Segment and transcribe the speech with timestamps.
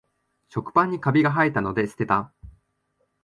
[0.49, 2.33] 食パンにカビがはえたので捨てた